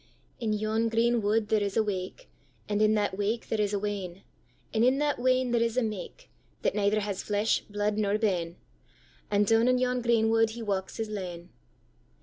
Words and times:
In 0.39 0.51
yon 0.53 0.89
green 0.89 1.21
wood 1.21 1.49
there 1.49 1.61
is 1.61 1.77
a 1.77 1.83
waik, 1.83 2.27
And 2.67 2.81
in 2.81 2.95
that 2.95 3.15
waik 3.19 3.49
there 3.49 3.61
is 3.61 3.71
a 3.71 3.77
wene, 3.77 4.23
And 4.73 4.83
in 4.83 4.97
that 4.97 5.17
wene 5.17 5.51
there 5.51 5.61
is 5.61 5.77
a 5.77 5.83
maike, 5.83 6.27
That 6.63 6.73
neither 6.73 7.01
has 7.01 7.21
flesh, 7.21 7.61
blood, 7.69 7.99
nor 7.99 8.17
bane; 8.17 8.55
And 9.29 9.45
down 9.45 9.67
in 9.67 9.77
yon 9.77 10.01
green 10.01 10.31
wood 10.31 10.49
he 10.49 10.63
walks 10.63 10.97
his 10.97 11.09
lane. 11.11 11.49